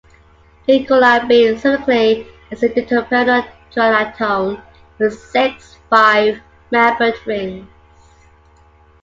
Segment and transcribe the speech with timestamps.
[0.67, 4.59] Ginkgolide B specifically, is a diterpenoid trilactone
[4.97, 7.67] with six five-membered rings.